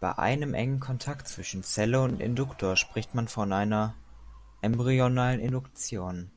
[0.00, 3.92] Bei einem engen Kontakt zwischen Zelle und Induktor spricht man von einer
[4.62, 6.30] "embryonalen Induktion".